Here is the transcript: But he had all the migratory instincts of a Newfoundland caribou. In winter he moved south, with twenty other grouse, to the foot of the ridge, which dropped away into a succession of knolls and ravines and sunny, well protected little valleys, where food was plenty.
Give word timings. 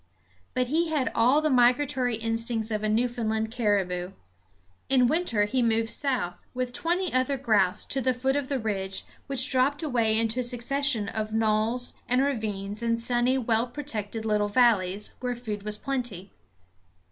But 0.55 0.65
he 0.69 0.89
had 0.89 1.11
all 1.13 1.41
the 1.41 1.49
migratory 1.51 2.15
instincts 2.15 2.71
of 2.71 2.83
a 2.83 2.89
Newfoundland 2.89 3.51
caribou. 3.51 4.13
In 4.89 5.05
winter 5.05 5.45
he 5.45 5.61
moved 5.61 5.89
south, 5.91 6.37
with 6.55 6.73
twenty 6.73 7.13
other 7.13 7.37
grouse, 7.37 7.85
to 7.85 8.01
the 8.01 8.11
foot 8.15 8.35
of 8.35 8.47
the 8.47 8.57
ridge, 8.57 9.05
which 9.27 9.51
dropped 9.51 9.83
away 9.83 10.17
into 10.17 10.39
a 10.39 10.41
succession 10.41 11.07
of 11.07 11.35
knolls 11.35 11.93
and 12.09 12.23
ravines 12.23 12.81
and 12.81 12.99
sunny, 12.99 13.37
well 13.37 13.67
protected 13.67 14.25
little 14.25 14.47
valleys, 14.47 15.13
where 15.19 15.35
food 15.35 15.61
was 15.61 15.77
plenty. 15.77 16.31